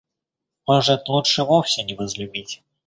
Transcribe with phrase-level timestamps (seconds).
[0.65, 2.63] Может, лучше вовсе не возлюбить?